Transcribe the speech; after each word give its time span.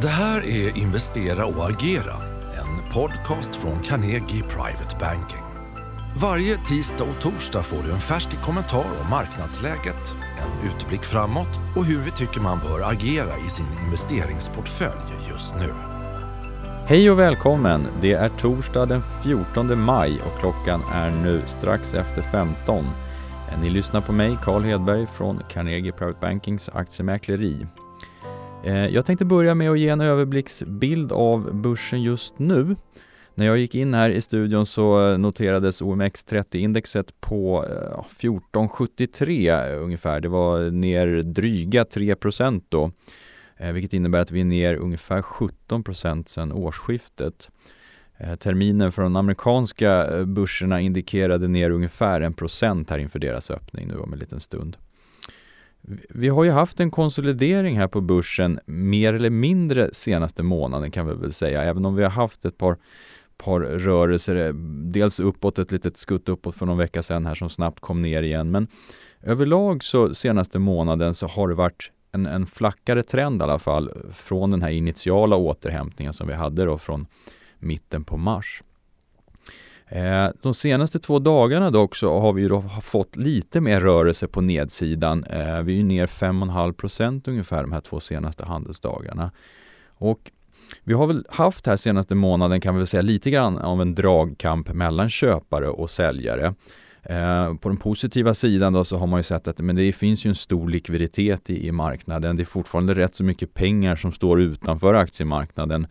Det 0.00 0.08
här 0.08 0.46
är 0.46 0.78
Investera 0.78 1.46
och 1.46 1.70
agera, 1.70 2.14
en 2.58 2.92
podcast 2.92 3.54
från 3.54 3.82
Carnegie 3.82 4.42
Private 4.42 4.96
Banking. 5.00 5.44
Varje 6.20 6.56
tisdag 6.56 7.04
och 7.04 7.20
torsdag 7.20 7.62
får 7.62 7.82
du 7.82 7.92
en 7.92 7.98
färsk 7.98 8.42
kommentar 8.42 8.84
om 9.02 9.10
marknadsläget, 9.10 10.14
en 10.42 10.68
utblick 10.68 11.02
framåt 11.02 11.48
och 11.76 11.84
hur 11.84 11.98
vi 11.98 12.10
tycker 12.10 12.40
man 12.40 12.58
bör 12.58 12.90
agera 12.90 13.38
i 13.46 13.50
sin 13.50 13.66
investeringsportfölj 13.84 15.28
just 15.30 15.54
nu. 15.54 15.72
Hej 16.86 17.10
och 17.10 17.18
välkommen! 17.18 17.86
Det 18.00 18.12
är 18.12 18.28
torsdag 18.28 18.86
den 18.86 19.02
14 19.22 19.80
maj 19.80 20.20
och 20.22 20.40
klockan 20.40 20.82
är 20.92 21.10
nu 21.10 21.42
strax 21.46 21.94
efter 21.94 22.22
15. 22.22 22.84
Ni 23.62 23.70
lyssnar 23.70 24.00
på 24.00 24.12
mig, 24.12 24.38
Carl 24.44 24.62
Hedberg 24.62 25.06
från 25.06 25.42
Carnegie 25.48 25.92
Private 25.92 26.18
Bankings 26.20 26.68
aktiemäkleri. 26.68 27.66
Eh, 28.66 28.86
jag 28.86 29.06
tänkte 29.06 29.24
börja 29.24 29.54
med 29.54 29.70
att 29.70 29.78
ge 29.78 29.88
en 29.88 30.00
överblicksbild 30.00 31.12
av 31.12 31.54
börsen 31.54 32.02
just 32.02 32.38
nu. 32.38 32.76
När 33.34 33.46
jag 33.46 33.58
gick 33.58 33.74
in 33.74 33.94
här 33.94 34.10
i 34.10 34.20
studion 34.20 34.66
så 34.66 35.10
eh, 35.10 35.18
noterades 35.18 35.82
OMX30-indexet 35.82 37.12
på 37.20 37.64
eh, 37.64 38.04
1473 38.20 39.74
ungefär. 39.74 40.20
Det 40.20 40.28
var 40.28 40.70
ner 40.70 41.06
dryga 41.22 41.84
3 41.84 42.14
då, 42.68 42.90
vilket 43.72 43.92
innebär 43.92 44.20
att 44.20 44.30
vi 44.30 44.40
är 44.40 44.44
ner 44.44 44.74
ungefär 44.74 45.22
17% 45.22 46.28
sedan 46.28 46.52
årsskiftet. 46.52 47.50
Terminen 48.38 48.92
för 48.92 49.02
de 49.02 49.16
amerikanska 49.16 50.06
börserna 50.26 50.80
indikerade 50.80 51.48
ner 51.48 51.70
ungefär 51.70 52.20
1 52.20 52.90
här 52.90 52.98
inför 52.98 53.18
deras 53.18 53.50
öppning 53.50 53.88
nu 53.88 53.96
om 53.98 54.12
en 54.12 54.18
liten 54.18 54.40
stund. 54.40 54.76
Vi 56.08 56.28
har 56.28 56.44
ju 56.44 56.50
haft 56.50 56.80
en 56.80 56.90
konsolidering 56.90 57.78
här 57.78 57.88
på 57.88 58.00
börsen 58.00 58.60
mer 58.66 59.14
eller 59.14 59.30
mindre 59.30 59.90
senaste 59.92 60.42
månaden 60.42 60.90
kan 60.90 61.06
vi 61.06 61.14
väl 61.14 61.32
säga, 61.32 61.62
även 61.62 61.84
om 61.84 61.94
vi 61.94 62.02
har 62.02 62.10
haft 62.10 62.44
ett 62.44 62.58
par, 62.58 62.76
par 63.36 63.60
rörelser, 63.60 64.36
eh, 64.36 64.52
dels 64.92 65.20
uppåt, 65.20 65.58
ett 65.58 65.72
litet 65.72 65.96
skutt 65.96 66.28
uppåt 66.28 66.56
för 66.56 66.66
någon 66.66 66.78
vecka 66.78 67.02
sedan 67.02 67.26
här 67.26 67.34
som 67.34 67.50
snabbt 67.50 67.80
kom 67.80 68.02
ner 68.02 68.22
igen. 68.22 68.50
Men 68.50 68.68
överlag 69.22 69.84
så 69.84 70.14
senaste 70.14 70.58
månaden 70.58 71.14
så 71.14 71.26
har 71.26 71.48
det 71.48 71.54
varit 71.54 71.90
en, 72.12 72.26
en 72.26 72.46
flackare 72.46 73.02
trend 73.02 73.40
i 73.40 73.44
alla 73.44 73.58
fall 73.58 73.90
från 74.12 74.50
den 74.50 74.62
här 74.62 74.70
initiala 74.70 75.36
återhämtningen 75.36 76.12
som 76.12 76.28
vi 76.28 76.34
hade 76.34 76.64
då 76.64 76.78
från 76.78 77.06
mitten 77.58 78.04
på 78.04 78.16
mars. 78.16 78.62
Eh, 79.88 80.28
de 80.42 80.54
senaste 80.54 80.98
två 80.98 81.18
dagarna 81.18 81.70
dock 81.70 81.96
så 81.96 82.18
har 82.18 82.32
vi 82.32 82.48
då 82.48 82.64
fått 82.82 83.16
lite 83.16 83.60
mer 83.60 83.80
rörelse 83.80 84.26
på 84.26 84.40
nedsidan. 84.40 85.24
Eh, 85.24 85.62
vi 85.62 85.80
är 85.80 85.84
ner 85.84 86.06
5,5% 86.06 87.28
ungefär 87.28 87.62
de 87.62 87.72
här 87.72 87.80
två 87.80 88.00
senaste 88.00 88.44
handelsdagarna. 88.44 89.30
Och 89.98 90.30
vi 90.84 90.94
har 90.94 91.06
väl 91.06 91.26
haft 91.28 91.66
här 91.66 91.76
senaste 91.76 92.14
månaden 92.14 92.60
kan 92.60 92.74
vi 92.74 92.78
väl 92.78 92.86
säga 92.86 93.02
lite 93.02 93.30
grann 93.30 93.58
av 93.58 93.82
en 93.82 93.94
dragkamp 93.94 94.72
mellan 94.72 95.10
köpare 95.10 95.68
och 95.68 95.90
säljare. 95.90 96.54
Eh, 97.02 97.54
på 97.54 97.68
den 97.68 97.76
positiva 97.76 98.34
sidan 98.34 98.72
då 98.72 98.84
så 98.84 98.98
har 98.98 99.06
man 99.06 99.18
ju 99.20 99.24
sett 99.24 99.48
att 99.48 99.58
men 99.58 99.76
det 99.76 99.92
finns 99.92 100.26
ju 100.26 100.28
en 100.28 100.34
stor 100.34 100.68
likviditet 100.68 101.50
i, 101.50 101.66
i 101.66 101.72
marknaden. 101.72 102.36
Det 102.36 102.42
är 102.42 102.44
fortfarande 102.44 102.94
rätt 102.94 103.14
så 103.14 103.24
mycket 103.24 103.54
pengar 103.54 103.96
som 103.96 104.12
står 104.12 104.40
utanför 104.40 104.94
aktiemarknaden 104.94 105.86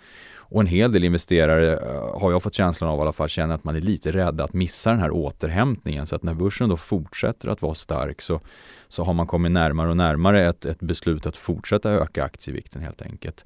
och 0.47 0.61
en 0.61 0.67
hel 0.67 0.91
del 0.91 1.03
investerare 1.03 1.73
eh, 1.73 2.19
har 2.19 2.31
jag 2.31 2.43
fått 2.43 2.53
känslan 2.53 2.89
av 2.89 2.99
i 2.99 3.01
alla 3.01 3.11
fall 3.11 3.29
känner 3.29 3.55
att 3.55 3.63
man 3.63 3.75
är 3.75 3.81
lite 3.81 4.11
rädd 4.11 4.41
att 4.41 4.53
missa 4.53 4.89
den 4.89 4.99
här 4.99 5.11
återhämtningen. 5.11 6.05
Så 6.05 6.15
att 6.15 6.23
när 6.23 6.33
börsen 6.33 6.69
då 6.69 6.77
fortsätter 6.77 7.49
att 7.49 7.61
vara 7.61 7.73
stark 7.73 8.21
så, 8.21 8.41
så 8.87 9.03
har 9.03 9.13
man 9.13 9.27
kommit 9.27 9.51
närmare 9.51 9.89
och 9.89 9.97
närmare 9.97 10.47
ett, 10.47 10.65
ett 10.65 10.79
beslut 10.79 11.25
att 11.25 11.37
fortsätta 11.37 11.91
öka 11.91 12.23
aktievikten 12.23 12.81
helt 12.81 13.01
enkelt. 13.01 13.45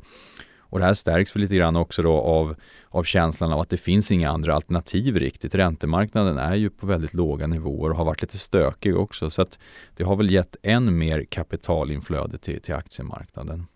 Och 0.69 0.79
det 0.79 0.85
här 0.85 0.93
stärks 0.93 1.31
för 1.31 1.39
lite 1.39 1.55
grann 1.55 1.75
också 1.75 2.01
då 2.01 2.13
av, 2.13 2.55
av 2.89 3.03
känslan 3.03 3.51
av 3.51 3.59
att 3.59 3.69
det 3.69 3.77
finns 3.77 4.11
inga 4.11 4.29
andra 4.29 4.55
alternativ 4.55 5.15
riktigt. 5.15 5.55
Räntemarknaden 5.55 6.37
är 6.37 6.55
ju 6.55 6.69
på 6.69 6.85
väldigt 6.85 7.13
låga 7.13 7.47
nivåer 7.47 7.89
och 7.89 7.97
har 7.97 8.05
varit 8.05 8.21
lite 8.21 8.37
stökig 8.37 8.97
också. 8.97 9.29
Så 9.29 9.41
att 9.41 9.59
det 9.95 10.03
har 10.03 10.15
väl 10.15 10.31
gett 10.31 10.55
än 10.63 10.97
mer 10.97 11.23
kapitalinflöde 11.23 12.37
till, 12.37 12.61
till 12.61 12.75
aktiemarknaden. 12.75 13.67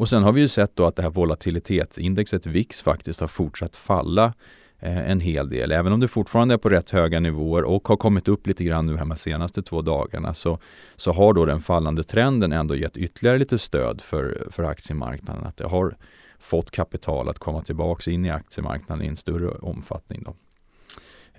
Och 0.00 0.08
sen 0.08 0.22
har 0.22 0.32
vi 0.32 0.40
ju 0.40 0.48
sett 0.48 0.76
då 0.76 0.86
att 0.86 0.96
det 0.96 1.02
här 1.02 1.10
volatilitetsindexet 1.10 2.46
VIX 2.46 2.82
faktiskt 2.82 3.20
har 3.20 3.28
fortsatt 3.28 3.76
falla 3.76 4.34
eh, 4.78 5.10
en 5.10 5.20
hel 5.20 5.48
del. 5.48 5.72
Även 5.72 5.92
om 5.92 6.00
det 6.00 6.08
fortfarande 6.08 6.54
är 6.54 6.58
på 6.58 6.68
rätt 6.68 6.90
höga 6.90 7.20
nivåer 7.20 7.64
och 7.64 7.88
har 7.88 7.96
kommit 7.96 8.28
upp 8.28 8.46
lite 8.46 8.64
grann 8.64 8.86
nu 8.86 8.96
här 8.96 9.04
de 9.04 9.16
senaste 9.16 9.62
två 9.62 9.82
dagarna 9.82 10.34
så, 10.34 10.58
så 10.96 11.12
har 11.12 11.32
då 11.32 11.44
den 11.44 11.60
fallande 11.60 12.04
trenden 12.04 12.52
ändå 12.52 12.76
gett 12.76 12.96
ytterligare 12.96 13.38
lite 13.38 13.58
stöd 13.58 14.00
för, 14.00 14.46
för 14.50 14.62
aktiemarknaden. 14.62 15.46
Att 15.46 15.56
det 15.56 15.66
har 15.66 15.96
fått 16.38 16.70
kapital 16.70 17.28
att 17.28 17.38
komma 17.38 17.62
tillbaka 17.62 18.10
in 18.10 18.26
i 18.26 18.30
aktiemarknaden 18.30 19.04
i 19.04 19.08
en 19.08 19.16
större 19.16 19.48
omfattning. 19.48 20.22
Då. 20.22 20.34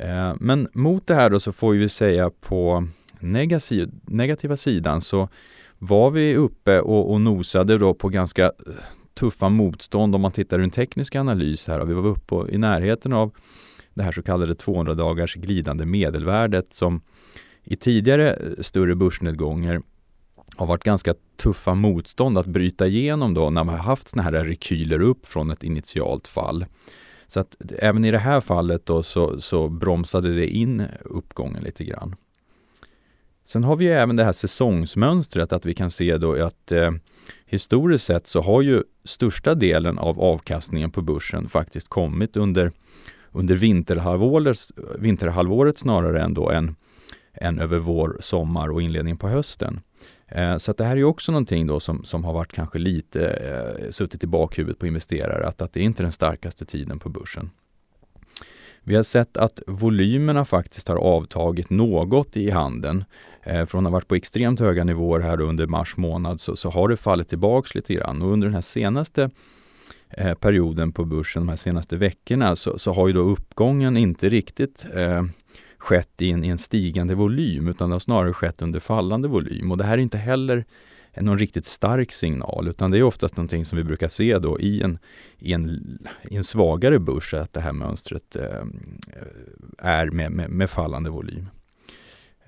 Eh, 0.05 0.33
men 0.39 0.67
mot 0.73 1.07
det 1.07 1.15
här 1.15 1.29
då 1.29 1.39
så 1.39 1.51
får 1.51 1.73
vi 1.73 1.89
säga 1.89 2.29
på 2.29 2.87
negativa 3.19 4.57
sidan 4.57 5.01
så 5.01 5.29
var 5.83 6.11
vi 6.11 6.35
uppe 6.35 6.79
och, 6.79 7.11
och 7.11 7.21
nosade 7.21 7.77
då 7.77 7.93
på 7.93 8.09
ganska 8.09 8.45
eh, 8.45 8.51
tuffa 9.13 9.49
motstånd 9.49 10.15
om 10.15 10.21
man 10.21 10.31
tittar 10.31 10.59
ur 10.59 10.63
en 10.63 10.69
teknisk 10.69 11.15
analys 11.15 11.67
här. 11.67 11.85
Vi 11.85 11.93
var 11.93 12.07
uppe 12.07 12.35
i 12.49 12.57
närheten 12.57 13.13
av 13.13 13.31
det 13.93 14.03
här 14.03 14.11
så 14.11 14.23
kallade 14.23 14.55
200 14.55 14.93
dagars 14.93 15.35
glidande 15.35 15.85
medelvärdet 15.85 16.73
som 16.73 17.01
i 17.63 17.75
tidigare 17.75 18.33
eh, 18.33 18.61
större 18.61 18.95
börsnedgångar 18.95 19.81
har 20.55 20.65
varit 20.65 20.83
ganska 20.83 21.15
tuffa 21.37 21.73
motstånd 21.73 22.37
att 22.37 22.47
bryta 22.47 22.87
igenom 22.87 23.33
då 23.33 23.49
när 23.49 23.63
man 23.63 23.75
har 23.75 23.83
haft 23.83 24.09
sådana 24.09 24.23
här 24.23 24.45
rekyler 24.45 25.01
upp 25.01 25.25
från 25.25 25.51
ett 25.51 25.63
initialt 25.63 26.27
fall. 26.27 26.65
Så 27.27 27.39
att 27.39 27.55
även 27.79 28.05
i 28.05 28.11
det 28.11 28.19
här 28.19 28.41
fallet 28.41 28.85
då 28.85 29.03
så, 29.03 29.41
så 29.41 29.69
bromsade 29.69 30.35
det 30.35 30.47
in 30.47 30.85
uppgången 31.01 31.63
lite 31.63 31.83
grann. 31.83 32.15
Sen 33.51 33.63
har 33.63 33.75
vi 33.75 33.87
även 33.87 34.15
det 34.15 34.23
här 34.23 34.33
säsongsmönstret 34.33 35.53
att 35.53 35.65
vi 35.65 35.73
kan 35.73 35.91
se 35.91 36.17
då 36.17 36.45
att 36.45 36.71
eh, 36.71 36.91
historiskt 37.45 38.05
sett 38.05 38.27
så 38.27 38.41
har 38.41 38.61
ju 38.61 38.83
största 39.03 39.55
delen 39.55 39.99
av 39.99 40.21
avkastningen 40.21 40.91
på 40.91 41.01
börsen 41.01 41.49
faktiskt 41.49 41.87
kommit 41.87 42.37
under, 42.37 42.71
under 43.31 43.55
vinterhalvåret, 43.55 44.57
vinterhalvåret 44.99 45.77
snarare 45.77 46.21
än, 46.21 46.33
då 46.33 46.49
än, 46.49 46.75
än 47.33 47.59
över 47.59 47.77
vår, 47.77 48.17
sommar 48.19 48.69
och 48.69 48.81
inledningen 48.81 49.17
på 49.17 49.27
hösten. 49.27 49.81
Eh, 50.27 50.57
så 50.57 50.71
att 50.71 50.77
det 50.77 50.85
här 50.85 50.97
är 50.97 51.03
också 51.03 51.31
någonting 51.31 51.67
då 51.67 51.79
som, 51.79 52.03
som 52.03 52.23
har 52.23 52.33
varit 52.33 52.53
kanske 52.53 52.79
lite 52.79 53.27
eh, 53.27 53.91
suttit 53.91 54.23
i 54.23 54.27
bakhuvudet 54.27 54.79
på 54.79 54.87
investerare, 54.87 55.47
att, 55.47 55.61
att 55.61 55.73
det 55.73 55.79
är 55.79 55.83
inte 55.83 56.01
är 56.01 56.03
den 56.03 56.11
starkaste 56.11 56.65
tiden 56.65 56.99
på 56.99 57.09
börsen. 57.09 57.49
Vi 58.83 58.95
har 58.95 59.03
sett 59.03 59.37
att 59.37 59.61
volymerna 59.67 60.45
faktiskt 60.45 60.87
har 60.87 60.95
avtagit 60.95 61.69
något 61.69 62.37
i 62.37 62.49
handeln. 62.49 63.03
Eh, 63.43 63.65
från 63.65 63.85
att 63.85 63.91
ha 63.91 63.97
varit 63.97 64.07
på 64.07 64.15
extremt 64.15 64.59
höga 64.59 64.83
nivåer 64.83 65.19
här 65.19 65.41
under 65.41 65.67
mars 65.67 65.97
månad 65.97 66.41
så, 66.41 66.55
så 66.55 66.69
har 66.69 66.87
det 66.87 66.97
fallit 66.97 67.27
tillbaks 67.27 67.75
lite 67.75 67.93
grann 67.93 68.21
och 68.21 68.31
under 68.31 68.47
den 68.47 68.53
här 68.53 68.61
senaste 68.61 69.29
eh, 70.09 70.33
perioden 70.33 70.91
på 70.91 71.05
börsen, 71.05 71.41
de 71.41 71.49
här 71.49 71.55
senaste 71.55 71.95
veckorna, 71.95 72.55
så, 72.55 72.79
så 72.79 72.93
har 72.93 73.07
ju 73.07 73.13
då 73.13 73.19
uppgången 73.19 73.97
inte 73.97 74.29
riktigt 74.29 74.85
eh, 74.93 75.23
skett 75.77 76.21
i 76.21 76.31
en, 76.31 76.43
i 76.43 76.47
en, 76.47 76.57
stigande 76.57 77.15
volym 77.15 77.67
utan 77.67 77.89
det 77.89 77.95
har 77.95 77.99
snarare 77.99 78.33
skett 78.33 78.61
under 78.61 78.79
fallande 78.79 79.27
volym 79.27 79.71
och 79.71 79.77
det 79.77 79.83
här 79.83 79.93
är 79.93 80.01
inte 80.01 80.17
heller 80.17 80.65
någon 81.19 81.39
riktigt 81.39 81.65
stark 81.65 82.11
signal 82.11 82.67
utan 82.67 82.91
det 82.91 82.97
är 82.97 83.03
oftast 83.03 83.37
någonting 83.37 83.65
som 83.65 83.77
vi 83.77 83.83
brukar 83.83 84.07
se 84.07 84.39
då 84.39 84.59
i 84.59 84.81
en, 84.81 84.99
i 85.39 85.53
en, 85.53 85.97
i 86.29 86.35
en 86.35 86.43
svagare 86.43 86.99
börs 86.99 87.33
att 87.33 87.53
det 87.53 87.61
här 87.61 87.73
mönstret 87.73 88.35
eh, 88.35 88.65
är 89.77 90.07
med, 90.07 90.31
med, 90.31 90.49
med, 90.49 90.69
fallande 90.69 91.09
volym. 91.09 91.47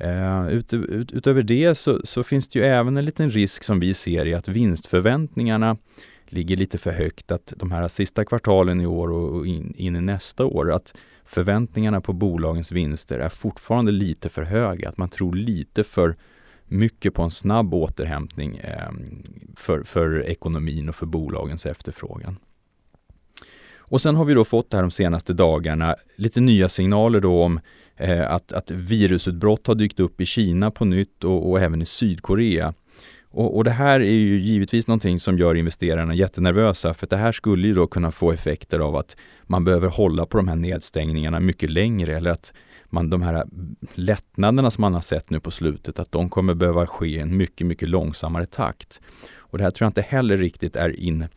Uh, 0.03 0.47
ut, 0.47 0.73
ut, 0.73 1.11
utöver 1.11 1.41
det 1.41 1.75
så, 1.75 2.01
så, 2.03 2.23
finns 2.23 2.47
det 2.47 2.59
ju 2.59 2.65
även 2.65 2.97
en 2.97 3.05
liten 3.05 3.29
risk 3.29 3.63
som 3.63 3.79
vi 3.79 3.93
ser 3.93 4.25
i 4.25 4.33
att 4.33 4.47
vinstförväntningarna 4.47 5.77
ligger 6.25 6.57
lite 6.57 6.77
för 6.77 6.91
högt. 6.91 7.31
Att 7.31 7.53
de 7.57 7.71
här 7.71 7.87
sista 7.87 8.25
kvartalen 8.25 8.81
i 8.81 8.85
år 8.85 9.11
och 9.11 9.47
in, 9.47 9.73
in 9.77 9.95
i 9.95 10.01
nästa 10.01 10.45
år, 10.45 10.71
att 10.71 10.93
förväntningarna 11.25 12.01
på 12.01 12.13
bolagens 12.13 12.71
vinster 12.71 13.19
är 13.19 13.29
fortfarande 13.29 13.91
lite 13.91 14.29
för 14.29 14.41
höga. 14.41 14.89
Att 14.89 14.97
man 14.97 15.09
tror 15.09 15.33
lite 15.33 15.83
för 15.83 16.15
mycket 16.73 17.13
på 17.13 17.21
en 17.21 17.31
snabb 17.31 17.73
återhämtning 17.73 18.57
eh, 18.57 18.91
för, 19.55 19.83
för 19.83 20.23
ekonomin 20.25 20.89
och 20.89 20.95
för 20.95 21.05
bolagens 21.05 21.65
efterfrågan. 21.65 22.37
Och 23.77 24.01
sen 24.01 24.15
har 24.15 24.25
vi 24.25 24.33
då 24.33 24.45
fått 24.45 24.69
det 24.69 24.77
här 24.77 24.81
de 24.81 24.91
senaste 24.91 25.33
dagarna 25.33 25.95
lite 26.15 26.41
nya 26.41 26.69
signaler 26.69 27.19
då 27.19 27.43
om 27.43 27.59
eh, 27.95 28.31
att, 28.31 28.53
att 28.53 28.71
virusutbrott 28.71 29.67
har 29.67 29.75
dykt 29.75 29.99
upp 29.99 30.21
i 30.21 30.25
Kina 30.25 30.71
på 30.71 30.85
nytt 30.85 31.23
och, 31.23 31.49
och 31.49 31.59
även 31.61 31.81
i 31.81 31.85
Sydkorea. 31.85 32.73
Och, 33.33 33.57
och, 33.57 33.63
det 33.63 33.71
här 33.71 33.99
är 33.99 34.13
ju 34.13 34.39
givetvis 34.39 34.87
någonting 34.87 35.19
som 35.19 35.37
gör 35.37 35.55
investerarna 35.55 36.15
jättenervösa 36.15 36.93
för 36.93 37.07
det 37.07 37.17
här 37.17 37.31
skulle 37.31 37.67
ju 37.67 37.73
då 37.73 37.87
kunna 37.87 38.11
få 38.11 38.31
effekter 38.31 38.79
av 38.79 38.95
att 38.95 39.17
man 39.43 39.63
behöver 39.63 39.87
hålla 39.87 40.25
på 40.25 40.37
de 40.37 40.47
här 40.47 40.55
nedstängningarna 40.55 41.39
mycket 41.39 41.69
längre 41.69 42.17
eller 42.17 42.31
att 42.31 42.53
man, 42.85 43.09
de 43.09 43.21
här 43.21 43.45
lättnaderna 43.93 44.71
som 44.71 44.81
man 44.81 44.93
har 44.93 45.01
sett 45.01 45.29
nu 45.29 45.39
på 45.39 45.51
slutet, 45.51 45.99
att 45.99 46.11
de 46.11 46.29
kommer 46.29 46.53
behöva 46.53 46.87
ske 46.87 47.07
i 47.07 47.19
en 47.19 47.37
mycket, 47.37 47.67
mycket 47.67 47.89
långsammare 47.89 48.45
takt. 48.45 49.01
Och 49.37 49.57
det 49.57 49.63
här 49.63 49.71
tror 49.71 49.85
jag 49.85 49.89
inte 49.89 50.01
heller 50.01 50.37
riktigt 50.37 50.75
är 50.75 50.99
in, 50.99 51.27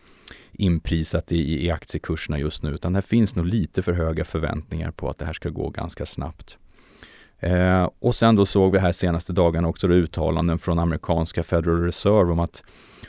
inprisat 0.52 1.32
i, 1.32 1.66
i 1.66 1.70
aktiekurserna 1.70 2.38
just 2.38 2.62
nu, 2.62 2.70
utan 2.70 2.92
det 2.92 3.02
finns 3.02 3.36
nog 3.36 3.46
lite 3.46 3.82
för 3.82 3.92
höga 3.92 4.24
förväntningar 4.24 4.90
på 4.90 5.08
att 5.10 5.18
det 5.18 5.24
här 5.24 5.32
ska 5.32 5.48
gå 5.48 5.68
ganska 5.68 6.06
snabbt. 6.06 6.58
Eh, 7.40 7.90
och 7.98 8.14
sen 8.14 8.36
då 8.36 8.46
såg 8.46 8.72
vi 8.72 8.78
här 8.78 8.92
senaste 8.92 9.32
dagarna 9.32 9.68
också 9.68 9.88
uttalanden 9.88 10.58
från 10.58 10.78
amerikanska 10.78 11.42
Federal 11.42 11.82
Reserve 11.82 12.32
om 12.32 12.40
att 12.40 12.62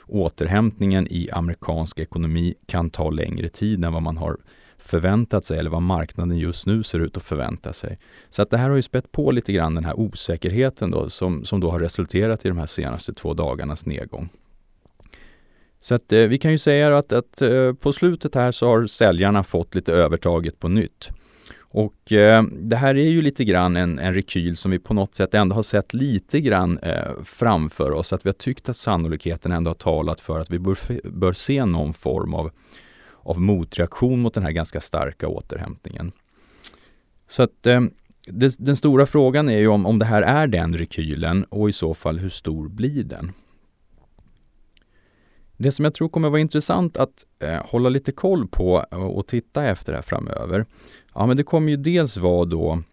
återhämtningen 0.08 1.08
i 1.08 1.30
amerikansk 1.32 2.00
ekonomi 2.00 2.54
kan 2.66 2.90
ta 2.90 3.10
längre 3.10 3.50
tid 3.50 3.86
än 3.86 3.94
vad 3.94 4.02
man 4.02 4.18
har 4.18 4.38
förväntat 4.78 5.46
sig 5.46 5.60
eller 5.60 5.70
vad 5.70 5.82
marknaden 5.82 6.38
just 6.38 6.66
nu 6.66 6.84
ser 6.84 7.00
ut 7.00 7.18
att 7.18 7.24
förvänta 7.24 7.74
sig. 7.74 7.98
Så 8.30 8.42
att 8.42 8.50
det 8.50 8.58
här 8.58 8.70
har 8.70 8.76
ju 8.76 8.82
spett 8.82 9.12
på 9.12 9.32
lite 9.32 9.54
grann 9.54 9.76
den 9.76 9.86
här 9.86 10.00
osäkerheten 10.00 10.92
då, 10.92 11.10
som, 11.10 11.46
som 11.46 11.60
då 11.60 11.72
har 11.72 11.80
resulterat 11.80 12.46
i 12.46 12.48
de 12.48 12.58
här 12.58 12.66
senaste 12.66 13.14
två 13.14 13.34
dagarnas 13.34 13.86
nedgång. 13.86 14.30
Så 15.80 15.96
att 15.96 16.14
eh, 16.14 16.20
vi 16.20 16.38
kan 16.38 16.52
ju 16.52 16.58
säga 16.58 16.98
att, 16.98 17.14
att 17.14 17.42
eh, 17.42 17.74
på 17.74 17.94
slutet 17.94 18.36
här 18.36 18.52
så 18.52 18.68
har 18.68 18.88
säljarna 18.88 19.44
fått 19.44 19.76
lite 19.76 19.94
övertaget 19.94 20.60
på 20.60 20.68
nytt. 20.68 21.10
Och 21.78 22.12
eh, 22.12 22.44
det 22.44 22.76
här 22.76 22.98
är 22.98 23.10
ju 23.10 23.22
lite 23.22 23.44
grann 23.44 23.76
en, 23.76 24.00
en 24.00 24.14
rekyl 24.14 24.58
som 24.58 24.72
vi 24.72 24.80
på 24.80 24.94
något 24.94 25.16
sätt 25.16 25.34
ändå 25.34 25.56
har 25.56 25.64
sett 25.64 25.94
lite 25.94 26.42
grann 26.42 26.78
eh, 26.78 27.24
framför 27.24 27.92
oss. 27.92 28.14
Att 28.14 28.26
vi 28.26 28.30
har 28.30 28.34
tyckt 28.34 28.70
att 28.70 28.78
sannolikheten 28.78 29.52
ändå 29.52 29.70
har 29.70 29.76
talat 29.76 30.22
för 30.22 30.40
att 30.40 30.52
vi 30.52 30.60
bör, 30.60 30.78
bör 31.10 31.34
se 31.34 31.66
någon 31.66 31.94
form 31.94 32.34
av, 32.34 32.52
av 33.14 33.42
motreaktion 33.42 34.20
mot 34.20 34.34
den 34.34 34.44
här 34.44 34.52
ganska 34.52 34.82
starka 34.82 35.28
återhämtningen. 35.28 36.12
Så 37.30 37.44
att 37.44 37.66
eh, 37.66 37.82
det, 38.28 38.56
den 38.60 38.76
stora 38.76 39.06
frågan 39.06 39.50
är 39.50 39.60
ju 39.60 39.68
om, 39.68 39.86
om 39.86 40.00
det 40.00 40.06
här 40.06 40.22
är 40.22 40.48
den 40.48 40.78
rekylen 40.78 41.44
och 41.44 41.70
i 41.70 41.74
så 41.74 41.94
fall 41.94 42.20
hur 42.20 42.30
stor 42.30 42.70
blir 42.70 43.04
den? 43.04 43.32
Det 45.58 45.72
som 45.72 45.86
jag 45.86 45.94
tror 45.94 46.10
kommer 46.10 46.30
vara 46.30 46.42
intressant 46.42 46.98
att 46.98 47.26
eh, 47.40 47.66
hålla 47.66 47.90
lite 47.90 48.12
koll 48.12 48.48
på 48.48 48.86
och, 48.92 49.18
och 49.18 49.28
titta 49.28 49.64
efter 49.64 49.94
här 49.94 50.02
framöver. 50.02 50.66
Ja, 51.14 51.26
men 51.26 51.38
det 51.38 51.44
kommer 51.44 51.70
ju 51.70 51.78
dels 51.78 52.18
vara 52.18 52.46
då 52.46 52.84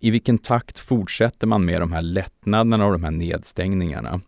i 0.00 0.10
vilken 0.10 0.38
takt 0.38 0.78
fortsätter 0.78 1.46
man 1.46 1.64
med 1.64 1.80
de 1.80 1.92
här 1.92 2.02
lättnaderna 2.02 2.86
och 2.86 2.92
de 2.92 3.04
här 3.04 3.10
nedstängningarna? 3.10 4.20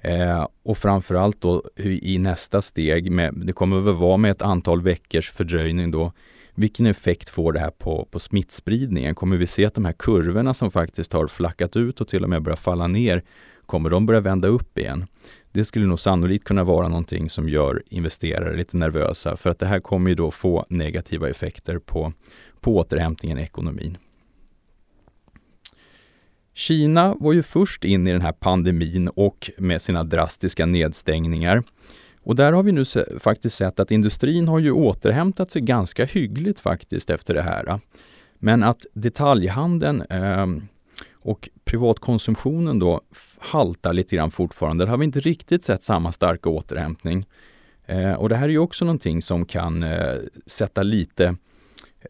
Eh, 0.00 0.48
och 0.62 0.78
framförallt 0.78 1.40
då 1.40 1.62
i 1.76 2.18
nästa 2.18 2.62
steg, 2.62 3.12
med, 3.12 3.34
det 3.46 3.52
kommer 3.52 3.80
väl 3.80 3.94
vara 3.94 4.16
med 4.16 4.30
ett 4.30 4.42
antal 4.42 4.82
veckors 4.82 5.30
fördröjning 5.30 5.90
då, 5.90 6.12
vilken 6.54 6.86
effekt 6.86 7.28
får 7.28 7.52
det 7.52 7.60
här 7.60 7.70
på, 7.70 8.08
på 8.10 8.18
smittspridningen? 8.18 9.14
Kommer 9.14 9.36
vi 9.36 9.46
se 9.46 9.66
att 9.66 9.74
de 9.74 9.84
här 9.84 9.92
kurvorna 9.92 10.54
som 10.54 10.70
faktiskt 10.70 11.12
har 11.12 11.26
flackat 11.26 11.76
ut 11.76 12.00
och 12.00 12.08
till 12.08 12.24
och 12.24 12.30
med 12.30 12.42
börjar 12.42 12.56
falla 12.56 12.86
ner, 12.86 13.22
kommer 13.66 13.90
de 13.90 14.06
börja 14.06 14.20
vända 14.20 14.48
upp 14.48 14.78
igen? 14.78 15.06
Det 15.56 15.64
skulle 15.64 15.86
nog 15.86 16.00
sannolikt 16.00 16.44
kunna 16.44 16.64
vara 16.64 16.88
någonting 16.88 17.30
som 17.30 17.48
gör 17.48 17.82
investerare 17.88 18.56
lite 18.56 18.76
nervösa 18.76 19.36
för 19.36 19.50
att 19.50 19.58
det 19.58 19.66
här 19.66 19.80
kommer 19.80 20.10
ju 20.10 20.14
då 20.14 20.30
få 20.30 20.66
negativa 20.68 21.28
effekter 21.28 21.78
på, 21.78 22.12
på 22.60 22.76
återhämtningen 22.76 23.38
i 23.38 23.42
ekonomin. 23.42 23.98
Kina 26.54 27.14
var 27.20 27.32
ju 27.32 27.42
först 27.42 27.84
in 27.84 28.06
i 28.06 28.12
den 28.12 28.20
här 28.20 28.32
pandemin 28.32 29.08
och 29.08 29.50
med 29.58 29.82
sina 29.82 30.04
drastiska 30.04 30.66
nedstängningar. 30.66 31.62
Och 32.22 32.36
där 32.36 32.52
har 32.52 32.62
vi 32.62 32.72
nu 32.72 32.84
se, 32.84 33.04
faktiskt 33.18 33.56
sett 33.56 33.80
att 33.80 33.90
industrin 33.90 34.48
har 34.48 34.58
ju 34.58 34.72
återhämtat 34.72 35.50
sig 35.50 35.62
ganska 35.62 36.04
hyggligt 36.04 36.60
faktiskt 36.60 37.10
efter 37.10 37.34
det 37.34 37.42
här. 37.42 37.80
Men 38.38 38.62
att 38.62 38.86
detaljhandeln 38.92 40.02
eh, 40.02 40.46
och 41.26 41.48
privatkonsumtionen 41.64 42.78
då 42.78 43.00
haltar 43.38 43.92
lite 43.92 44.16
grann 44.16 44.30
fortfarande. 44.30 44.84
Där 44.84 44.90
har 44.90 44.98
vi 44.98 45.04
inte 45.04 45.20
riktigt 45.20 45.64
sett 45.64 45.82
samma 45.82 46.12
starka 46.12 46.48
återhämtning. 46.48 47.26
Eh, 47.86 48.12
och 48.12 48.28
det 48.28 48.36
här 48.36 48.44
är 48.44 48.52
ju 48.52 48.58
också 48.58 48.84
någonting 48.84 49.22
som 49.22 49.44
kan 49.44 49.82
eh, 49.82 50.14
sätta 50.46 50.82
lite 50.82 51.36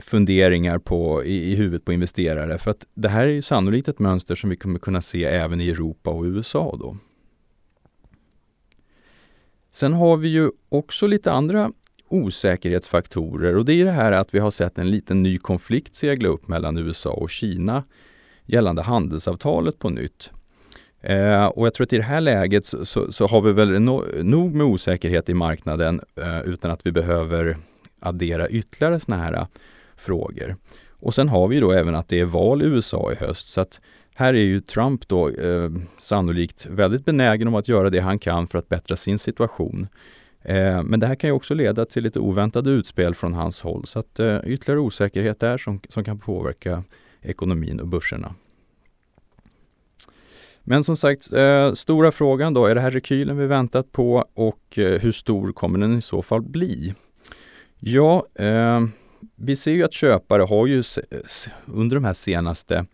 funderingar 0.01 0.79
på, 0.79 1.25
i, 1.25 1.53
i 1.53 1.55
huvudet 1.55 1.85
på 1.85 1.93
investerare. 1.93 2.59
För 2.59 2.71
att 2.71 2.87
det 2.95 3.09
här 3.09 3.27
är 3.27 3.33
ju 3.33 3.43
sannolikt 3.43 3.89
ett 3.89 3.99
mönster 3.99 4.35
som 4.35 4.51
vi 4.51 4.57
kommer 4.57 4.79
kunna 4.79 5.01
se 5.01 5.25
även 5.25 5.61
i 5.61 5.69
Europa 5.69 6.11
och 6.11 6.25
USA 6.25 6.77
då. 6.81 6.97
Sen 9.73 9.93
har 9.93 10.17
vi 10.17 10.29
ju 10.29 10.51
också 10.69 11.07
lite 11.07 11.33
andra 11.33 11.71
osäkerhetsfaktorer 12.09 13.57
och 13.57 13.65
det 13.65 13.75
är 13.75 13.85
det 13.85 13.91
här 13.91 14.13
att 14.13 14.35
vi 14.35 14.39
har 14.39 14.51
sett 14.51 14.79
en 14.79 14.91
liten 14.91 15.23
ny 15.23 15.39
konflikt 15.39 15.95
segla 15.95 16.29
upp 16.29 16.49
mellan 16.49 16.79
USA 16.79 17.11
och 17.11 17.31
Kina 17.31 17.85
gällande 18.47 18.83
handelsavtalet 18.83 19.79
på 19.79 19.91
nytt. 19.91 20.31
Eh, 21.01 21.47
och 21.47 21.67
jag 21.67 21.75
tror 21.75 21.85
att 21.85 21.93
i 21.93 21.97
det 21.97 22.03
här 22.03 22.21
läget 22.21 22.67
så, 22.67 22.85
så, 22.85 23.13
så 23.13 23.27
har 23.27 23.41
vi 23.41 23.53
väl 23.53 23.81
no, 23.81 24.05
nog 24.23 24.55
med 24.55 24.67
osäkerhet 24.67 25.29
i 25.29 25.35
marknaden 25.35 26.01
eh, 26.21 26.41
utan 26.41 26.71
att 26.71 26.87
vi 26.87 26.93
behöver 26.93 27.57
addera 28.01 28.49
ytterligare 28.49 29.01
sådana 29.01 29.23
här 29.23 29.33
eh, 29.33 29.47
frågor. 29.97 30.57
Och 30.91 31.15
sen 31.15 31.29
har 31.29 31.49
vi 31.49 31.61
då 31.61 31.73
även 31.73 31.95
att 31.95 32.09
det 32.09 32.21
är 32.21 32.25
val 32.25 32.63
i 32.63 32.65
USA 32.65 33.13
i 33.13 33.15
höst 33.15 33.51
så 33.51 33.61
att 33.61 33.81
här 34.15 34.35
är 34.35 34.45
ju 34.45 34.61
Trump 34.61 35.09
då 35.09 35.29
eh, 35.29 35.71
sannolikt 35.99 36.67
väldigt 36.67 37.05
benägen 37.05 37.49
om 37.49 37.55
att 37.55 37.69
göra 37.69 37.91
det 37.91 38.01
han 38.01 38.19
kan 38.19 38.47
för 38.47 38.59
att 38.59 38.69
bättra 38.69 38.97
sin 38.97 39.19
situation. 39.19 39.89
Eh, 40.43 40.83
men 40.83 41.01
det 41.01 41.07
här 41.07 41.15
kan 41.15 41.29
ju 41.29 41.35
också 41.35 41.55
leda 41.55 41.85
till 41.85 42.03
lite 42.03 42.21
oväntade 42.21 42.71
utspel 42.71 43.15
från 43.15 43.35
hans 43.35 43.61
håll 43.61 43.87
så 43.87 43.99
att 43.99 44.21
eh, 44.21 44.39
ytterligare 44.45 44.81
osäkerhet 44.81 45.41
där 45.41 45.59
som, 45.59 45.81
som 45.89 46.05
kan 46.05 46.19
påverka 46.19 46.85
ekonomin 47.27 47.81
och 47.81 47.89
börserna. 47.89 48.35
Men 50.69 50.85
som 50.85 50.97
sagt, 50.97 51.33
eh, 51.33 51.73
stora 51.73 52.13
frågan 52.13 52.55
då, 52.55 52.67
är 52.67 52.75
det 52.75 52.81
här 52.81 52.91
rekylen 52.91 53.37
vi 53.37 53.47
väntat 53.47 53.93
på 53.93 54.25
och 54.35 54.79
eh, 54.79 55.01
hur 55.01 55.13
stor 55.13 55.53
kommer 55.53 55.79
den 55.79 55.99
i 55.99 56.03
så 56.03 56.23
fall 56.23 56.43
bli? 56.43 56.95
Ja, 57.79 58.27
eh, 58.35 58.81
vi 59.37 59.57
ser 59.57 59.73
ju 59.73 59.85
att 59.85 59.93
köpare 59.93 60.43
har 60.43 60.67
ju 60.67 60.83
under 61.67 61.97
de 61.97 62.05
här 62.05 62.15
senaste 62.15 62.87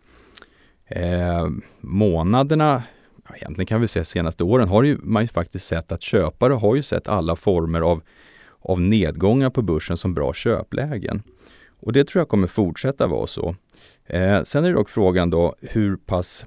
eh, 0.85 1.47
månaderna, 1.79 2.83
egentligen 3.35 3.65
kan 3.65 3.81
vi 3.81 3.87
säga 3.87 4.05
senaste 4.05 4.43
åren, 4.43 4.67
har 4.67 4.83
ju, 4.83 4.97
man 5.03 5.23
ju 5.23 5.27
faktiskt 5.27 5.65
sett 5.65 5.91
att 5.91 6.01
köpare 6.01 6.53
har 6.53 6.75
ju 6.75 6.83
sett 6.83 7.07
alla 7.07 7.35
former 7.35 7.81
av, 7.81 8.01
av 8.59 8.81
nedgångar 8.81 9.49
på 9.49 9.61
börsen 9.61 9.97
som 9.97 10.13
bra 10.13 10.33
köplägen. 10.33 11.23
Och 11.85 11.93
det 11.93 12.07
tror 12.07 12.19
jag 12.19 12.27
kommer 12.27 12.47
fortsätta 12.47 13.07
vara 13.07 13.27
så. 13.27 13.55
Eh, 14.05 14.43
sen 14.43 14.63
är 14.63 14.69
det 14.69 14.75
dock 14.75 14.89
frågan 14.89 15.29
då 15.29 15.55
hur 15.61 15.95
pass 15.95 16.45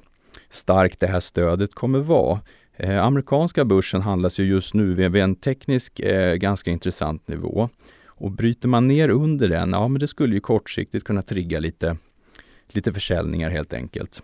starkt 0.51 1.01
det 1.01 1.07
här 1.07 1.21
stödet 1.21 1.75
kommer 1.75 1.99
vara. 1.99 2.41
Eh, 2.77 3.05
amerikanska 3.05 3.65
börsen 3.65 4.03
handlas 4.03 4.39
ju 4.39 4.45
just 4.45 4.75
nu 4.75 4.95
vid 4.95 5.17
en 5.17 5.35
teknisk 5.35 6.01
eh, 6.01 6.35
ganska 6.35 6.71
intressant 6.71 7.29
nivå. 7.29 7.69
Och 8.07 8.31
bryter 8.31 8.69
man 8.69 8.89
ner 8.89 9.09
under 9.09 9.49
den, 9.49 9.71
ja 9.71 9.89
men 9.89 9.99
det 9.99 10.09
skulle 10.09 10.35
ju 10.35 10.41
kortsiktigt 10.41 11.05
kunna 11.05 11.23
trigga 11.23 11.61
lite, 11.61 11.97
lite 12.69 12.93
försäljningar 12.93 13.51
helt 13.51 13.73
enkelt. 13.73 14.23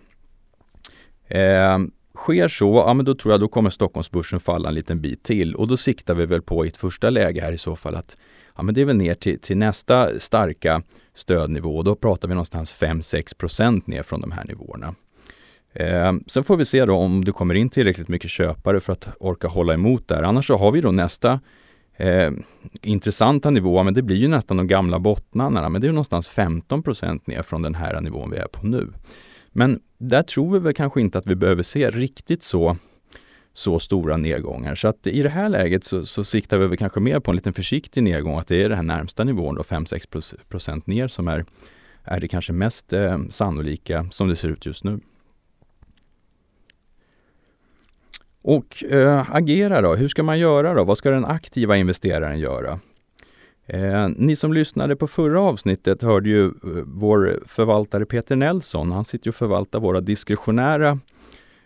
Eh, 1.28 1.78
Sker 2.14 2.48
så, 2.48 2.84
ja 2.86 2.94
men 2.94 3.04
då 3.04 3.14
tror 3.14 3.32
jag 3.32 3.40
då 3.40 3.48
kommer 3.48 3.70
Stockholmsbörsen 3.70 4.40
falla 4.40 4.68
en 4.68 4.74
liten 4.74 5.00
bit 5.00 5.22
till 5.22 5.54
och 5.54 5.68
då 5.68 5.76
siktar 5.76 6.14
vi 6.14 6.26
väl 6.26 6.42
på 6.42 6.64
i 6.64 6.68
ett 6.68 6.76
första 6.76 7.10
läge 7.10 7.40
här 7.40 7.52
i 7.52 7.58
så 7.58 7.76
fall 7.76 7.94
att 7.94 8.16
ja, 8.56 8.62
men 8.62 8.74
det 8.74 8.80
är 8.80 8.84
väl 8.84 8.96
ner 8.96 9.14
till, 9.14 9.38
till 9.38 9.56
nästa 9.56 10.20
starka 10.20 10.82
stödnivå. 11.14 11.82
Då 11.82 11.94
pratar 11.94 12.28
vi 12.28 12.34
någonstans 12.34 12.82
5-6% 12.82 13.82
ner 13.86 14.02
från 14.02 14.20
de 14.20 14.30
här 14.30 14.44
nivåerna. 14.44 14.94
Eh, 15.72 16.12
sen 16.26 16.44
får 16.44 16.56
vi 16.56 16.64
se 16.64 16.84
då 16.84 16.94
om 16.94 17.24
det 17.24 17.32
kommer 17.32 17.54
in 17.54 17.70
tillräckligt 17.70 18.08
mycket 18.08 18.30
köpare 18.30 18.80
för 18.80 18.92
att 18.92 19.08
orka 19.20 19.48
hålla 19.48 19.74
emot 19.74 20.08
där. 20.08 20.22
Annars 20.22 20.46
så 20.46 20.56
har 20.56 20.72
vi 20.72 20.80
då 20.80 20.90
nästa 20.90 21.40
eh, 21.96 22.30
intressanta 22.82 23.50
nivå, 23.50 23.82
men 23.82 23.94
det 23.94 24.02
blir 24.02 24.16
ju 24.16 24.28
nästan 24.28 24.56
de 24.56 24.66
gamla 24.66 24.98
bottnarna, 24.98 25.68
men 25.68 25.80
det 25.80 25.88
är 25.88 25.92
någonstans 25.92 26.28
15% 26.28 27.20
ner 27.24 27.42
från 27.42 27.62
den 27.62 27.74
här 27.74 28.00
nivån 28.00 28.30
vi 28.30 28.36
är 28.36 28.46
på 28.46 28.66
nu. 28.66 28.88
Men 29.52 29.80
där 29.98 30.22
tror 30.22 30.52
vi 30.52 30.58
väl 30.58 30.74
kanske 30.74 31.00
inte 31.00 31.18
att 31.18 31.26
vi 31.26 31.34
behöver 31.34 31.62
se 31.62 31.90
riktigt 31.90 32.42
så 32.42 32.76
så 33.52 33.78
stora 33.78 34.16
nedgångar. 34.16 34.74
Så 34.74 34.88
att 34.88 35.06
i 35.06 35.22
det 35.22 35.28
här 35.28 35.48
läget 35.48 35.84
så, 35.84 36.04
så 36.04 36.24
siktar 36.24 36.58
vi 36.58 36.66
väl 36.66 36.76
kanske 36.76 37.00
mer 37.00 37.20
på 37.20 37.30
en 37.30 37.36
liten 37.36 37.52
försiktig 37.52 38.02
nedgång, 38.02 38.38
att 38.38 38.46
det 38.46 38.62
är 38.62 38.68
den 38.68 38.78
här 38.78 38.96
närmsta 38.96 39.24
nivån, 39.24 39.58
5-6 39.58 40.34
procent 40.48 40.86
ner, 40.86 41.08
som 41.08 41.28
är, 41.28 41.44
är 42.04 42.20
det 42.20 42.28
kanske 42.28 42.52
mest 42.52 42.92
eh, 42.92 43.18
sannolika 43.30 44.06
som 44.10 44.28
det 44.28 44.36
ser 44.36 44.48
ut 44.48 44.66
just 44.66 44.84
nu. 44.84 45.00
Och 48.42 48.84
eh, 48.84 49.34
agera 49.34 49.80
då, 49.80 49.94
hur 49.94 50.08
ska 50.08 50.22
man 50.22 50.38
göra 50.38 50.74
då? 50.74 50.84
Vad 50.84 50.98
ska 50.98 51.10
den 51.10 51.24
aktiva 51.24 51.76
investeraren 51.76 52.38
göra? 52.38 52.80
Eh, 53.66 54.08
ni 54.16 54.36
som 54.36 54.52
lyssnade 54.52 54.96
på 54.96 55.06
förra 55.06 55.40
avsnittet 55.40 56.02
hörde 56.02 56.28
ju 56.28 56.44
eh, 56.44 56.52
vår 56.84 57.40
förvaltare 57.46 58.06
Peter 58.06 58.36
Nelson. 58.36 58.92
Han 58.92 59.04
sitter 59.04 59.30
och 59.30 59.34
förvaltar 59.34 59.80
våra 59.80 60.00
diskretionära 60.00 60.98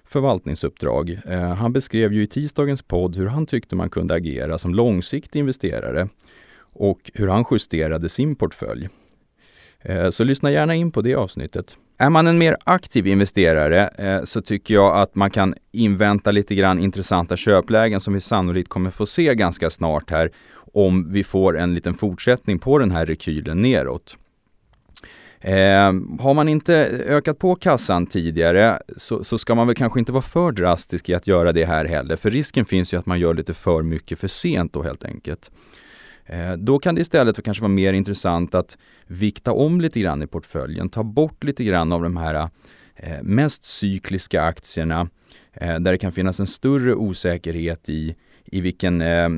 förvaltningsuppdrag. 0.08 1.20
Eh, 1.26 1.54
han 1.54 1.72
beskrev 1.72 2.12
ju 2.12 2.22
i 2.22 2.26
tisdagens 2.26 2.82
podd 2.82 3.16
hur 3.16 3.26
han 3.26 3.46
tyckte 3.46 3.76
man 3.76 3.90
kunde 3.90 4.14
agera 4.14 4.58
som 4.58 4.74
långsiktig 4.74 5.38
investerare 5.38 6.08
och 6.72 7.10
hur 7.14 7.28
han 7.28 7.44
justerade 7.50 8.08
sin 8.08 8.36
portfölj. 8.36 8.88
Eh, 9.80 10.10
så 10.10 10.24
lyssna 10.24 10.50
gärna 10.50 10.74
in 10.74 10.92
på 10.92 11.00
det 11.00 11.14
avsnittet. 11.14 11.76
Är 11.98 12.10
man 12.10 12.26
en 12.26 12.38
mer 12.38 12.56
aktiv 12.64 13.06
investerare 13.06 13.88
eh, 13.88 14.24
så 14.24 14.40
tycker 14.40 14.74
jag 14.74 14.96
att 14.96 15.14
man 15.14 15.30
kan 15.30 15.54
invänta 15.72 16.30
lite 16.30 16.54
grann 16.54 16.78
intressanta 16.78 17.36
köplägen 17.36 18.00
som 18.00 18.14
vi 18.14 18.20
sannolikt 18.20 18.68
kommer 18.68 18.90
få 18.90 19.06
se 19.06 19.34
ganska 19.34 19.70
snart 19.70 20.10
här 20.10 20.30
om 20.76 21.12
vi 21.12 21.24
får 21.24 21.58
en 21.58 21.74
liten 21.74 21.94
fortsättning 21.94 22.58
på 22.58 22.78
den 22.78 22.90
här 22.90 23.06
rekylen 23.06 23.62
neråt. 23.62 24.16
Eh, 25.40 25.92
har 26.20 26.34
man 26.34 26.48
inte 26.48 26.74
ökat 27.06 27.38
på 27.38 27.54
kassan 27.54 28.06
tidigare 28.06 28.78
så, 28.96 29.24
så, 29.24 29.38
ska 29.38 29.54
man 29.54 29.66
väl 29.66 29.76
kanske 29.76 29.98
inte 29.98 30.12
vara 30.12 30.22
för 30.22 30.52
drastisk 30.52 31.08
i 31.08 31.14
att 31.14 31.26
göra 31.26 31.52
det 31.52 31.64
här 31.64 31.84
heller, 31.84 32.16
för 32.16 32.30
risken 32.30 32.64
finns 32.64 32.94
ju 32.94 32.98
att 32.98 33.06
man 33.06 33.20
gör 33.20 33.34
lite 33.34 33.54
för 33.54 33.82
mycket 33.82 34.18
för 34.18 34.28
sent 34.28 34.72
då 34.72 34.82
helt 34.82 35.04
enkelt. 35.04 35.50
Eh, 36.26 36.52
då 36.52 36.78
kan 36.78 36.94
det 36.94 37.00
istället 37.00 37.44
kanske 37.44 37.62
vara 37.62 37.72
mer 37.72 37.92
intressant 37.92 38.54
att 38.54 38.78
vikta 39.06 39.52
om 39.52 39.80
lite 39.80 40.00
grann 40.00 40.22
i 40.22 40.26
portföljen, 40.26 40.88
ta 40.88 41.02
bort 41.02 41.44
lite 41.44 41.64
grann 41.64 41.92
av 41.92 42.02
de 42.02 42.16
här 42.16 42.48
eh, 42.96 43.22
mest 43.22 43.64
cykliska 43.64 44.42
aktierna 44.42 45.08
eh, 45.52 45.78
där 45.78 45.92
det 45.92 45.98
kan 45.98 46.12
finnas 46.12 46.40
en 46.40 46.46
större 46.46 46.94
osäkerhet 46.94 47.88
i 47.88 48.16
i 48.46 48.60
vilken 48.60 49.00
eh, 49.00 49.28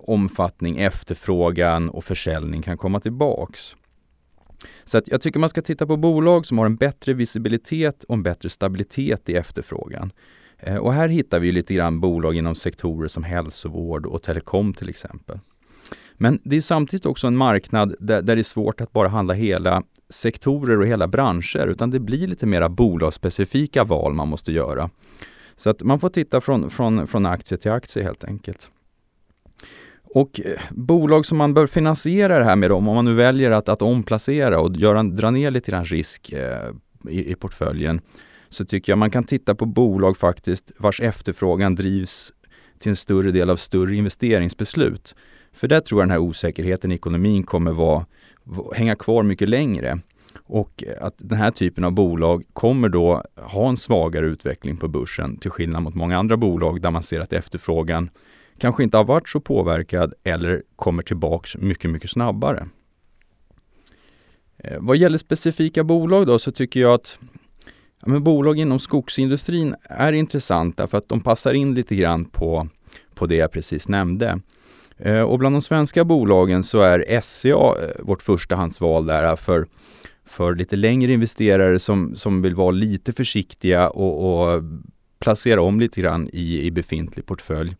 omfattning 0.00 0.78
efterfrågan 0.78 1.90
och 1.90 2.04
försäljning 2.04 2.62
kan 2.62 2.78
komma 2.78 3.00
tillbaks. 3.00 3.76
Så 4.84 4.98
att 4.98 5.08
jag 5.08 5.20
tycker 5.20 5.40
man 5.40 5.48
ska 5.48 5.62
titta 5.62 5.86
på 5.86 5.96
bolag 5.96 6.46
som 6.46 6.58
har 6.58 6.66
en 6.66 6.76
bättre 6.76 7.12
visibilitet 7.12 8.04
och 8.04 8.14
en 8.14 8.22
bättre 8.22 8.48
stabilitet 8.48 9.28
i 9.28 9.36
efterfrågan. 9.36 10.12
Eh, 10.58 10.76
och 10.76 10.92
här 10.94 11.08
hittar 11.08 11.40
vi 11.40 11.52
lite 11.52 11.74
grann 11.74 12.00
bolag 12.00 12.36
inom 12.36 12.54
sektorer 12.54 13.08
som 13.08 13.24
hälsovård 13.24 14.06
och 14.06 14.22
telekom 14.22 14.74
till 14.74 14.88
exempel. 14.88 15.38
Men 16.14 16.38
det 16.44 16.56
är 16.56 16.60
samtidigt 16.60 17.06
också 17.06 17.26
en 17.26 17.36
marknad 17.36 17.94
där, 17.98 18.22
där 18.22 18.36
det 18.36 18.40
är 18.40 18.44
svårt 18.44 18.80
att 18.80 18.92
bara 18.92 19.08
handla 19.08 19.34
hela 19.34 19.82
sektorer 20.08 20.80
och 20.80 20.86
hela 20.86 21.08
branscher 21.08 21.66
utan 21.66 21.90
det 21.90 22.00
blir 22.00 22.26
lite 22.26 22.46
mera 22.46 22.68
bolagsspecifika 22.68 23.84
val 23.84 24.14
man 24.14 24.28
måste 24.28 24.52
göra. 24.52 24.90
Så 25.56 25.70
att 25.70 25.82
man 25.82 26.00
får 26.00 26.08
titta 26.08 26.40
från, 26.40 26.70
från, 26.70 27.06
från 27.06 27.26
aktie 27.26 27.58
till 27.58 27.70
aktie 27.70 28.02
helt 28.02 28.24
enkelt. 28.24 28.68
Och 30.14 30.40
eh, 30.44 30.60
bolag 30.70 31.26
som 31.26 31.38
man 31.38 31.54
bör 31.54 31.66
finansiera 31.66 32.38
det 32.38 32.44
här 32.44 32.56
med 32.56 32.72
om, 32.72 32.88
om 32.88 32.94
man 32.94 33.04
nu 33.04 33.14
väljer 33.14 33.50
att, 33.50 33.68
att 33.68 33.82
omplacera 33.82 34.60
och 34.60 34.76
göra, 34.76 35.02
dra 35.02 35.30
ner 35.30 35.50
lite 35.50 35.70
grann 35.70 35.84
risk 35.84 36.32
eh, 36.32 36.70
i, 37.08 37.30
i 37.32 37.34
portföljen, 37.34 38.00
så 38.48 38.64
tycker 38.64 38.92
jag 38.92 38.98
man 38.98 39.10
kan 39.10 39.24
titta 39.24 39.54
på 39.54 39.66
bolag 39.66 40.16
faktiskt 40.16 40.72
vars 40.78 41.00
efterfrågan 41.00 41.74
drivs 41.74 42.32
till 42.78 42.90
en 42.90 42.96
större 42.96 43.30
del 43.30 43.50
av 43.50 43.56
större 43.56 43.96
investeringsbeslut. 43.96 45.14
För 45.52 45.68
där 45.68 45.80
tror 45.80 46.00
jag 46.00 46.08
den 46.08 46.12
här 46.12 46.18
osäkerheten 46.18 46.92
i 46.92 46.94
ekonomin 46.94 47.42
kommer 47.42 47.72
vara, 47.72 48.06
hänga 48.74 48.96
kvar 48.96 49.22
mycket 49.22 49.48
längre. 49.48 49.98
Och 50.38 50.84
att 51.00 51.14
den 51.18 51.38
här 51.38 51.50
typen 51.50 51.84
av 51.84 51.92
bolag 51.92 52.44
kommer 52.52 52.88
då 52.88 53.22
ha 53.36 53.68
en 53.68 53.76
svagare 53.76 54.26
utveckling 54.26 54.76
på 54.76 54.88
börsen 54.88 55.36
till 55.36 55.50
skillnad 55.50 55.82
mot 55.82 55.94
många 55.94 56.18
andra 56.18 56.36
bolag 56.36 56.80
där 56.80 56.90
man 56.90 57.02
ser 57.02 57.20
att 57.20 57.32
efterfrågan 57.32 58.10
kanske 58.58 58.82
inte 58.82 58.96
har 58.96 59.04
varit 59.04 59.28
så 59.28 59.40
påverkad 59.40 60.14
eller 60.24 60.62
kommer 60.76 61.02
tillbaks 61.02 61.56
mycket, 61.56 61.90
mycket 61.90 62.10
snabbare. 62.10 62.68
Eh, 64.58 64.78
vad 64.80 64.96
gäller 64.96 65.18
specifika 65.18 65.84
bolag 65.84 66.26
då 66.26 66.38
så 66.38 66.52
tycker 66.52 66.80
jag 66.80 66.94
att 66.94 67.18
ja, 68.00 68.08
men 68.08 68.24
bolag 68.24 68.58
inom 68.58 68.78
skogsindustrin 68.78 69.74
är 69.82 70.12
intressanta 70.12 70.86
för 70.86 70.98
att 70.98 71.08
de 71.08 71.20
passar 71.20 71.54
in 71.54 71.74
lite 71.74 71.96
grann 71.96 72.24
på, 72.24 72.68
på 73.14 73.26
det 73.26 73.36
jag 73.36 73.52
precis 73.52 73.88
nämnde. 73.88 74.40
Eh, 74.98 75.20
och 75.20 75.38
bland 75.38 75.54
de 75.54 75.62
svenska 75.62 76.04
bolagen 76.04 76.64
så 76.64 76.80
är 76.80 77.20
SCA 77.20 77.48
eh, 77.48 78.04
vårt 78.04 78.22
förstahandsval 78.22 79.06
där 79.06 79.36
för, 79.36 79.66
för 80.24 80.54
lite 80.54 80.76
längre 80.76 81.12
investerare 81.12 81.78
som, 81.78 82.16
som 82.16 82.42
vill 82.42 82.54
vara 82.54 82.70
lite 82.70 83.12
försiktiga 83.12 83.88
och, 83.88 84.54
och 84.54 84.62
placera 85.18 85.62
om 85.62 85.80
lite 85.80 86.00
grann 86.00 86.28
i, 86.32 86.66
i 86.66 86.70
befintlig 86.70 87.26
portfölj. 87.26 87.76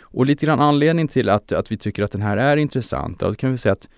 Och 0.00 0.26
lite 0.26 0.46
grann 0.46 0.60
anledning 0.60 1.08
till 1.08 1.28
att, 1.28 1.52
att 1.52 1.72
vi 1.72 1.76
tycker 1.76 2.02
att 2.02 2.12
den 2.12 2.22
här 2.22 2.36
är 2.36 2.56
intressant, 2.56 3.20
då 3.20 3.34
kan 3.34 3.52
vi 3.52 3.58
säga 3.58 3.72
att 3.72 3.88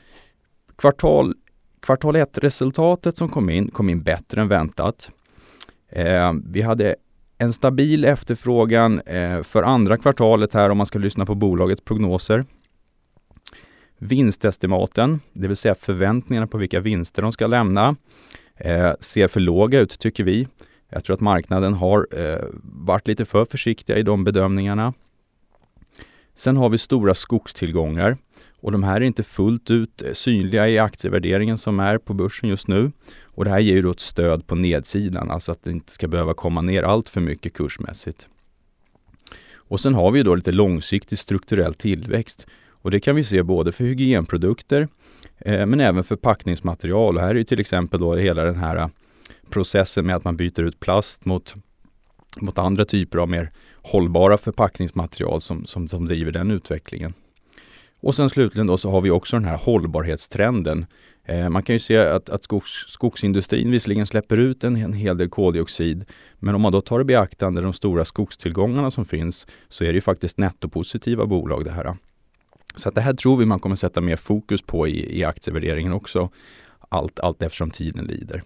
kvartal, 0.76 1.34
kvartal 1.80 2.16
1-resultatet 2.16 3.16
som 3.16 3.28
kom 3.28 3.50
in, 3.50 3.70
kom 3.70 3.90
in 3.90 4.02
bättre 4.02 4.40
än 4.40 4.48
väntat. 4.48 5.10
Eh, 5.88 6.32
vi 6.44 6.62
hade 6.62 6.96
en 7.38 7.52
stabil 7.52 8.04
efterfrågan 8.04 9.00
eh, 9.00 9.42
för 9.42 9.62
andra 9.62 9.96
kvartalet 9.96 10.54
här 10.54 10.70
om 10.70 10.78
man 10.78 10.86
ska 10.86 10.98
lyssna 10.98 11.26
på 11.26 11.34
bolagets 11.34 11.80
prognoser. 11.80 12.44
Vinstestimaten, 13.98 15.20
det 15.32 15.48
vill 15.48 15.56
säga 15.56 15.74
förväntningarna 15.74 16.46
på 16.46 16.58
vilka 16.58 16.80
vinster 16.80 17.22
de 17.22 17.32
ska 17.32 17.46
lämna, 17.46 17.96
eh, 18.56 18.92
ser 19.00 19.28
för 19.28 19.40
låga 19.40 19.80
ut 19.80 19.98
tycker 19.98 20.24
vi. 20.24 20.48
Jag 20.88 21.04
tror 21.04 21.14
att 21.14 21.20
marknaden 21.20 21.74
har 21.74 22.06
eh, 22.12 22.44
varit 22.62 23.08
lite 23.08 23.24
för 23.24 23.44
försiktiga 23.44 23.96
i 23.96 24.02
de 24.02 24.24
bedömningarna. 24.24 24.94
Sen 26.34 26.56
har 26.56 26.68
vi 26.68 26.78
stora 26.78 27.14
skogstillgångar 27.14 28.16
och 28.60 28.72
de 28.72 28.82
här 28.82 28.96
är 28.96 29.00
inte 29.00 29.22
fullt 29.22 29.70
ut 29.70 30.02
eh, 30.02 30.12
synliga 30.12 30.68
i 30.68 30.78
aktievärderingen 30.78 31.58
som 31.58 31.80
är 31.80 31.98
på 31.98 32.14
börsen 32.14 32.48
just 32.48 32.68
nu. 32.68 32.92
Och 33.22 33.44
det 33.44 33.50
här 33.50 33.60
ger 33.60 33.74
ju 33.74 33.82
då 33.82 33.90
ett 33.90 34.00
stöd 34.00 34.46
på 34.46 34.54
nedsidan, 34.54 35.30
alltså 35.30 35.52
att 35.52 35.64
det 35.64 35.70
inte 35.70 35.92
ska 35.92 36.08
behöva 36.08 36.34
komma 36.34 36.60
ner 36.60 36.82
allt 36.82 37.08
för 37.08 37.20
mycket 37.20 37.52
kursmässigt. 37.52 38.28
Och 39.54 39.80
sen 39.80 39.94
har 39.94 40.10
vi 40.10 40.22
då 40.22 40.34
lite 40.34 40.52
långsiktig 40.52 41.18
strukturell 41.18 41.74
tillväxt 41.74 42.46
och 42.82 42.90
det 42.90 43.00
kan 43.00 43.16
vi 43.16 43.24
se 43.24 43.42
både 43.42 43.72
för 43.72 43.84
hygienprodukter 43.84 44.88
eh, 45.38 45.66
men 45.66 45.80
även 45.80 46.04
för 46.04 46.16
packningsmaterial. 46.16 47.16
Och 47.16 47.22
här 47.22 47.34
är 47.34 47.44
till 47.44 47.60
exempel 47.60 48.00
då 48.00 48.14
hela 48.14 48.44
den 48.44 48.56
här 48.56 48.76
eh, 48.76 48.88
processen 49.50 50.06
med 50.06 50.16
att 50.16 50.24
man 50.24 50.36
byter 50.36 50.62
ut 50.62 50.80
plast 50.80 51.24
mot, 51.24 51.54
mot 52.40 52.58
andra 52.58 52.84
typer 52.84 53.18
av 53.18 53.28
mer 53.28 53.50
hållbara 53.82 54.38
förpackningsmaterial 54.38 55.40
som, 55.40 55.66
som, 55.66 55.88
som 55.88 56.06
driver 56.06 56.32
den 56.32 56.50
utvecklingen. 56.50 57.14
Och 58.00 58.14
sen 58.14 58.30
slutligen 58.30 58.66
då 58.66 58.76
så 58.76 58.90
har 58.90 59.00
vi 59.00 59.10
också 59.10 59.36
den 59.36 59.44
här 59.44 59.56
hållbarhetstrenden. 59.56 60.86
Eh, 61.24 61.48
man 61.48 61.62
kan 61.62 61.74
ju 61.74 61.80
se 61.80 61.98
att, 61.98 62.30
att 62.30 62.44
skogs, 62.44 62.70
skogsindustrin 62.88 63.70
visserligen 63.70 64.06
släpper 64.06 64.36
ut 64.36 64.64
en, 64.64 64.76
en 64.76 64.92
hel 64.92 65.16
del 65.16 65.28
koldioxid, 65.28 66.04
men 66.38 66.54
om 66.54 66.60
man 66.60 66.72
då 66.72 66.80
tar 66.80 67.00
i 67.00 67.04
beaktande 67.04 67.60
de 67.60 67.72
stora 67.72 68.04
skogstillgångarna 68.04 68.90
som 68.90 69.04
finns 69.04 69.46
så 69.68 69.84
är 69.84 69.88
det 69.88 69.94
ju 69.94 70.00
faktiskt 70.00 70.38
nettopositiva 70.38 71.26
bolag 71.26 71.64
det 71.64 71.70
här. 71.70 71.96
Så 72.78 72.88
att 72.88 72.94
det 72.94 73.00
här 73.00 73.12
tror 73.12 73.36
vi 73.36 73.46
man 73.46 73.58
kommer 73.58 73.76
sätta 73.76 74.00
mer 74.00 74.16
fokus 74.16 74.62
på 74.62 74.88
i, 74.88 75.18
i 75.18 75.24
aktievärderingen 75.24 75.92
också, 75.92 76.30
allt, 76.88 77.20
allt 77.20 77.42
eftersom 77.42 77.70
tiden 77.70 78.04
lider. 78.04 78.42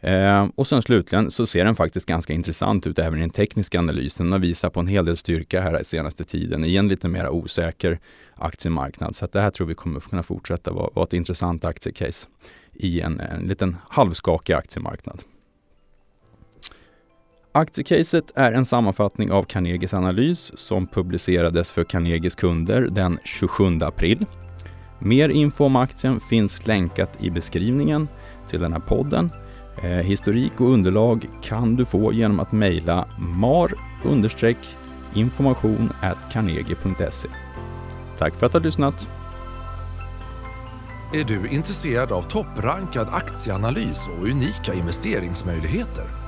Eh, 0.00 0.48
och 0.54 0.66
sen 0.66 0.82
slutligen 0.82 1.30
så 1.30 1.46
ser 1.46 1.64
den 1.64 1.76
faktiskt 1.76 2.06
ganska 2.06 2.32
intressant 2.32 2.86
ut 2.86 2.98
även 2.98 3.18
i 3.18 3.20
den 3.20 3.30
tekniska 3.30 3.78
analysen. 3.78 4.26
Den 4.26 4.32
har 4.32 4.38
visat 4.38 4.72
på 4.72 4.80
en 4.80 4.86
hel 4.86 5.04
del 5.04 5.16
styrka 5.16 5.60
här 5.60 5.82
senaste 5.82 6.24
tiden 6.24 6.64
i 6.64 6.76
en 6.76 6.88
lite 6.88 7.08
mer 7.08 7.28
osäker 7.28 7.98
aktiemarknad. 8.34 9.16
Så 9.16 9.24
att 9.24 9.32
det 9.32 9.40
här 9.40 9.50
tror 9.50 9.66
vi 9.66 9.74
kommer 9.74 10.00
kunna 10.00 10.22
fortsätta 10.22 10.72
vara, 10.72 10.90
vara 10.94 11.06
ett 11.06 11.12
intressant 11.12 11.64
aktiecase 11.64 12.28
i 12.72 13.00
en, 13.00 13.20
en 13.20 13.46
liten 13.46 13.76
halvskakig 13.88 14.52
aktiemarknad. 14.52 15.22
Aktiecaset 17.58 18.32
är 18.34 18.52
en 18.52 18.64
sammanfattning 18.64 19.30
av 19.30 19.42
Carnegies 19.42 19.94
analys 19.94 20.58
som 20.58 20.86
publicerades 20.86 21.70
för 21.70 21.84
Carnegies 21.84 22.34
kunder 22.34 22.82
den 22.82 23.18
27 23.24 23.78
april. 23.82 24.26
Mer 24.98 25.28
info 25.28 25.64
om 25.64 25.76
aktien 25.76 26.20
finns 26.20 26.66
länkat 26.66 27.24
i 27.24 27.30
beskrivningen 27.30 28.08
till 28.48 28.60
den 28.60 28.72
här 28.72 28.80
podden 28.80 29.30
Eh, 29.82 29.90
historik 29.90 30.60
och 30.60 30.70
underlag 30.70 31.28
kan 31.42 31.76
du 31.76 31.84
få 31.84 32.12
genom 32.12 32.40
att 32.40 32.52
mejla 32.52 33.08
mar 33.18 33.72
information 35.14 35.92
carnegie.se. 36.32 37.28
Tack 38.18 38.34
för 38.34 38.46
att 38.46 38.52
du 38.52 38.58
har 38.58 38.64
lyssnat! 38.64 39.08
Är 41.14 41.24
du 41.24 41.48
intresserad 41.48 42.12
av 42.12 42.22
topprankad 42.22 43.08
aktieanalys 43.10 44.08
och 44.08 44.28
unika 44.28 44.74
investeringsmöjligheter? 44.74 46.27